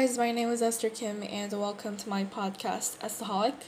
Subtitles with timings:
[0.00, 3.66] guys, my name is Esther Kim, and welcome to my podcast, Estaholic.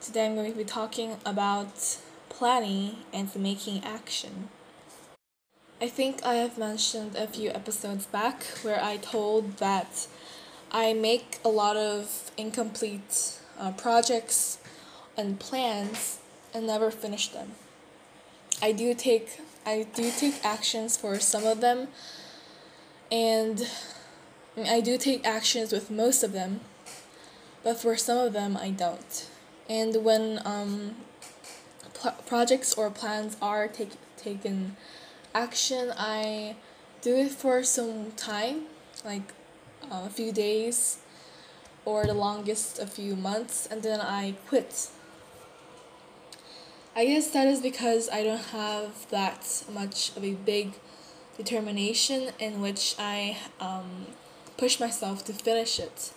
[0.00, 1.96] Today I'm going to be talking about
[2.28, 4.48] planning and making action.
[5.80, 10.08] I think I have mentioned a few episodes back where I told that
[10.72, 14.58] I make a lot of incomplete uh, projects
[15.16, 16.18] and plans
[16.52, 17.52] and never finish them.
[18.60, 21.86] I do take I do take actions for some of them
[23.12, 23.70] and
[24.56, 26.60] I do take actions with most of them,
[27.62, 29.28] but for some of them I don't.
[29.68, 30.96] And when um,
[31.94, 34.76] pl- projects or plans are take, taken
[35.34, 36.56] action, I
[37.00, 38.62] do it for some time,
[39.04, 39.32] like
[39.84, 40.98] uh, a few days,
[41.84, 44.88] or the longest a few months, and then I quit.
[46.96, 50.72] I guess that is because I don't have that much of a big
[51.36, 54.08] determination in which I um,
[54.60, 56.12] push myself to finish it.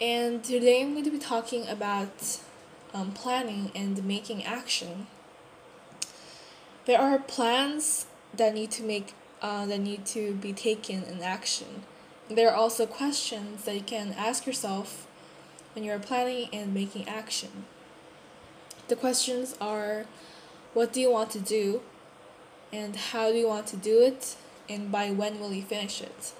[0.00, 2.38] And today I'm going to be talking about
[2.94, 5.08] um, planning and making action.
[6.84, 11.82] There are plans that need to make uh, that need to be taken in action.
[12.30, 15.08] There are also questions that you can ask yourself
[15.74, 17.64] when you are planning and making action.
[18.86, 20.06] The questions are
[20.72, 21.82] what do you want to do
[22.72, 24.36] and how do you want to do it
[24.68, 26.32] and by when will you finish it?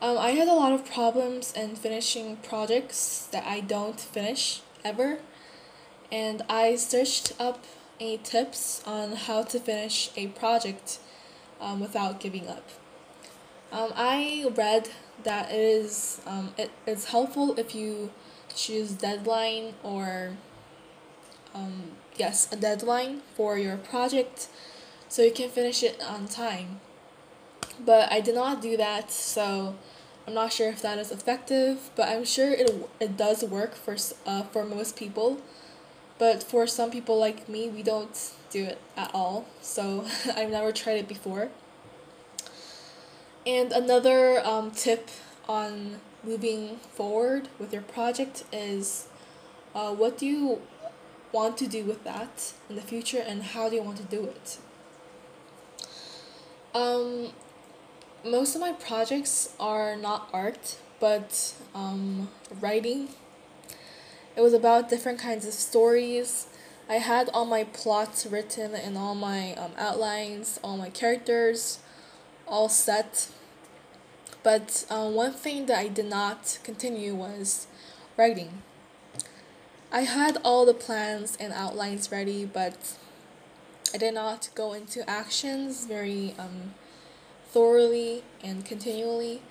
[0.00, 5.18] Um, I had a lot of problems in finishing projects that I don't finish ever,
[6.12, 7.64] and I searched up
[7.98, 11.00] any tips on how to finish a project
[11.60, 12.68] um, without giving up.
[13.72, 14.88] Um, I read
[15.24, 18.12] that it is um, it, it's helpful if you
[18.54, 20.36] choose deadline or
[21.54, 24.46] um, yes a deadline for your project
[25.08, 26.80] so you can finish it on time
[27.84, 29.74] but I did not do that, so
[30.26, 33.96] I'm not sure if that is effective, but I'm sure it, it does work for,
[34.26, 35.38] uh, for most people.
[36.18, 40.04] But for some people like me, we don't do it at all, so
[40.36, 41.50] I've never tried it before.
[43.46, 45.08] And another um, tip
[45.48, 49.08] on moving forward with your project is
[49.74, 50.60] uh, what do you
[51.32, 54.24] want to do with that in the future and how do you want to do
[54.24, 54.58] it?
[56.74, 57.32] Um,
[58.24, 62.28] most of my projects are not art, but um,
[62.60, 63.08] writing.
[64.36, 66.46] It was about different kinds of stories.
[66.88, 71.80] I had all my plots written and all my um, outlines, all my characters,
[72.46, 73.28] all set.
[74.42, 77.66] But um, one thing that I did not continue was
[78.16, 78.62] writing.
[79.90, 82.96] I had all the plans and outlines ready, but
[83.94, 86.74] I did not go into actions very um,
[87.50, 89.42] thoroughly and continually.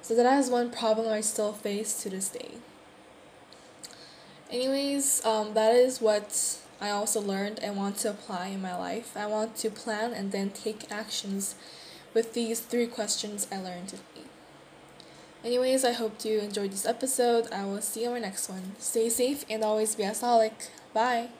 [0.00, 2.52] So that is one problem I still face to this day.
[4.50, 9.16] Anyways, um, that is what I also learned and want to apply in my life.
[9.16, 11.54] I want to plan and then take actions
[12.12, 14.26] with these three questions I learned today.
[15.44, 17.50] Anyways, I hope you enjoyed this episode.
[17.52, 18.72] I will see you on my next one.
[18.78, 20.52] Stay safe and always be a solid.
[20.92, 21.30] Bye.